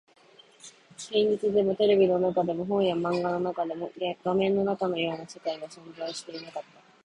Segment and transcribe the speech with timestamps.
[0.97, 3.91] 現実でも、テレビの中でも、本や漫画の中でも、
[4.23, 6.81] 画面の中のような世界は存在していなかった